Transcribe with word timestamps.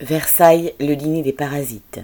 Versailles, 0.00 0.72
le 0.80 0.94
dîner 0.94 1.22
des 1.22 1.34
parasites. 1.34 2.00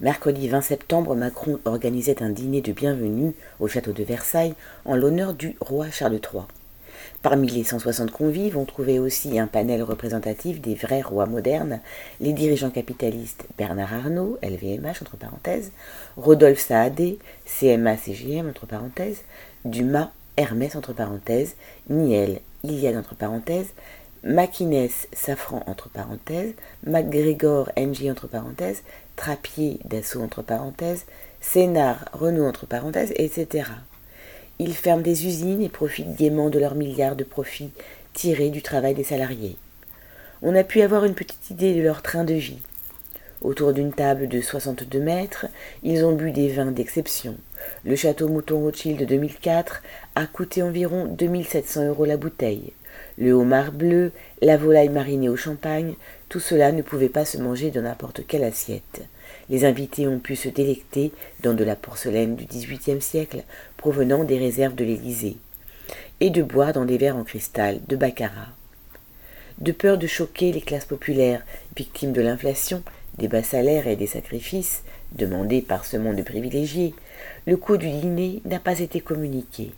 Mercredi 0.00 0.48
20 0.48 0.60
septembre, 0.60 1.14
Macron 1.14 1.60
organisait 1.66 2.20
un 2.20 2.30
dîner 2.30 2.62
de 2.62 2.72
bienvenue 2.72 3.32
au 3.60 3.68
château 3.68 3.92
de 3.92 4.02
Versailles 4.02 4.54
en 4.84 4.96
l'honneur 4.96 5.34
du 5.34 5.54
roi 5.60 5.88
Charles 5.92 6.14
III. 6.14 6.42
Parmi 7.22 7.46
les 7.46 7.62
160 7.62 8.10
convives, 8.10 8.58
on 8.58 8.64
trouvait 8.64 8.98
aussi 8.98 9.38
un 9.38 9.46
panel 9.46 9.84
représentatif 9.84 10.60
des 10.60 10.74
vrais 10.74 11.00
rois 11.00 11.26
modernes, 11.26 11.78
les 12.20 12.32
dirigeants 12.32 12.70
capitalistes 12.70 13.46
Bernard 13.56 13.94
Arnault, 13.94 14.36
LVMH, 14.42 15.02
entre 15.02 15.16
parenthèses, 15.16 15.70
Rodolphe 16.16 16.58
Saadé, 16.58 17.20
CMA-CGM, 17.46 18.48
entre 18.48 18.66
parenthèses, 18.66 19.22
Dumas, 19.64 20.10
Hermès, 20.36 20.74
entre 20.74 20.92
parenthèses, 20.92 21.54
Niel, 21.88 22.40
Iliade, 22.64 22.96
entre 22.96 23.14
parenthèses, 23.14 23.68
Maquinès, 24.24 25.08
Safran 25.12 25.62
entre 25.66 25.88
parenthèses, 25.88 26.54
MacGregor, 26.86 27.70
NG 27.76 28.10
entre 28.10 28.26
parenthèses, 28.26 28.82
Trappier, 29.16 29.78
Dassault 29.84 30.22
entre 30.22 30.42
parenthèses, 30.42 31.06
Sénard, 31.40 32.08
Renault 32.12 32.46
entre 32.46 32.66
parenthèses, 32.66 33.12
etc. 33.16 33.70
Ils 34.58 34.74
ferment 34.74 35.02
des 35.02 35.26
usines 35.26 35.62
et 35.62 35.68
profitent 35.68 36.16
gaiement 36.16 36.50
de 36.50 36.58
leurs 36.58 36.74
milliards 36.74 37.16
de 37.16 37.24
profits 37.24 37.70
tirés 38.12 38.50
du 38.50 38.62
travail 38.62 38.94
des 38.94 39.04
salariés. 39.04 39.56
On 40.42 40.54
a 40.54 40.64
pu 40.64 40.82
avoir 40.82 41.04
une 41.04 41.14
petite 41.14 41.50
idée 41.50 41.74
de 41.74 41.82
leur 41.82 42.02
train 42.02 42.24
de 42.24 42.34
vie. 42.34 42.58
Autour 43.40 43.72
d'une 43.72 43.92
table 43.92 44.26
de 44.26 44.40
62 44.40 44.98
mètres, 44.98 45.46
ils 45.84 46.04
ont 46.04 46.12
bu 46.12 46.32
des 46.32 46.48
vins 46.48 46.72
d'exception. 46.72 47.36
Le 47.84 47.94
château 47.94 48.28
Mouton 48.28 48.60
Rothschild 48.60 48.98
de 48.98 49.04
2004 49.04 49.82
a 50.16 50.26
coûté 50.26 50.62
environ 50.62 51.04
2700 51.06 51.86
euros 51.86 52.04
la 52.04 52.16
bouteille. 52.16 52.72
Le 53.16 53.32
homard 53.32 53.70
bleu, 53.70 54.10
la 54.42 54.56
volaille 54.56 54.88
marinée 54.88 55.28
au 55.28 55.36
champagne, 55.36 55.94
tout 56.28 56.40
cela 56.40 56.72
ne 56.72 56.82
pouvait 56.82 57.08
pas 57.08 57.24
se 57.24 57.38
manger 57.38 57.70
dans 57.70 57.82
n'importe 57.82 58.26
quelle 58.26 58.44
assiette. 58.44 59.02
Les 59.50 59.64
invités 59.64 60.08
ont 60.08 60.18
pu 60.18 60.34
se 60.34 60.48
délecter 60.48 61.12
dans 61.42 61.54
de 61.54 61.64
la 61.64 61.76
porcelaine 61.76 62.34
du 62.34 62.44
XVIIIe 62.44 63.00
siècle 63.00 63.44
provenant 63.76 64.24
des 64.24 64.38
réserves 64.38 64.74
de 64.74 64.84
l'Élysée, 64.84 65.36
et 66.20 66.30
de 66.30 66.42
boire 66.42 66.72
dans 66.72 66.84
des 66.84 66.98
verres 66.98 67.16
en 67.16 67.24
cristal 67.24 67.80
de 67.86 67.96
baccarat. 67.96 68.48
De 69.58 69.72
peur 69.72 69.98
de 69.98 70.06
choquer 70.06 70.52
les 70.52 70.60
classes 70.60 70.84
populaires, 70.84 71.44
victimes 71.76 72.12
de 72.12 72.20
l'inflation, 72.20 72.82
des 73.18 73.28
bas 73.28 73.42
salaires 73.42 73.88
et 73.88 73.96
des 73.96 74.06
sacrifices 74.06 74.82
demandés 75.12 75.62
par 75.62 75.84
ce 75.84 75.96
monde 75.96 76.22
privilégié, 76.24 76.94
le 77.46 77.56
coût 77.56 77.76
du 77.76 77.90
dîner 77.90 78.40
n'a 78.44 78.60
pas 78.60 78.80
été 78.80 79.00
communiqué. 79.00 79.72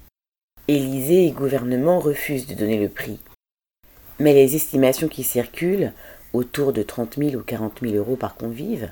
Élysée 0.68 1.26
et 1.26 1.32
gouvernement 1.32 1.98
refusent 1.98 2.46
de 2.46 2.54
donner 2.54 2.78
le 2.78 2.88
prix. 2.88 3.18
Mais 4.18 4.34
les 4.34 4.54
estimations 4.54 5.08
qui 5.08 5.24
circulent, 5.24 5.92
autour 6.32 6.72
de 6.72 6.82
30 6.82 7.16
000 7.18 7.34
ou 7.34 7.42
40 7.42 7.80
000 7.82 7.94
euros 7.94 8.16
par 8.16 8.36
convive, 8.36 8.90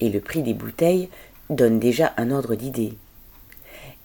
et 0.00 0.08
le 0.08 0.20
prix 0.20 0.42
des 0.42 0.54
bouteilles 0.54 1.08
donnent 1.50 1.78
déjà 1.78 2.14
un 2.16 2.30
ordre 2.30 2.54
d'idée. 2.54 2.94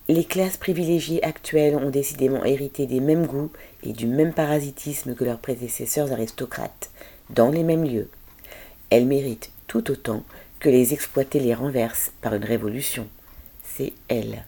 Les 0.07 0.23
classes 0.23 0.57
privilégiées 0.57 1.23
actuelles 1.23 1.77
ont 1.77 1.89
décidément 1.89 2.43
hérité 2.43 2.85
des 2.85 2.99
mêmes 2.99 3.25
goûts 3.25 3.51
et 3.81 3.91
du 3.91 4.05
même 4.05 4.33
parasitisme 4.33 5.15
que 5.15 5.23
leurs 5.23 5.39
prédécesseurs 5.39 6.11
aristocrates, 6.11 6.91
dans 7.31 7.49
les 7.49 7.63
mêmes 7.63 7.85
lieux. 7.85 8.09
Elles 8.91 9.07
méritent 9.07 9.49
tout 9.67 9.91
autant 9.91 10.23
que 10.59 10.69
les 10.69 10.93
exploiter 10.93 11.39
les 11.39 11.53
renversent 11.53 12.11
par 12.21 12.33
une 12.33 12.45
révolution. 12.45 13.07
C'est 13.63 13.93
elles. 14.07 14.45